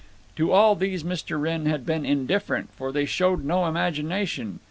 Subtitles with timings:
[0.37, 1.39] To all these Mr.
[1.39, 4.59] Wrenn had been indifferent, for they showed no imagination.